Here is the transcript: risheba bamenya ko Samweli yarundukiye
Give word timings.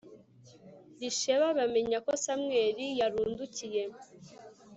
risheba 0.99 1.47
bamenya 1.57 1.97
ko 2.05 2.11
Samweli 2.23 2.85
yarundukiye 2.99 3.83